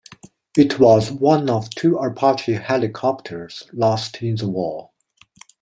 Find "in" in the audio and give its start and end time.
4.23-4.33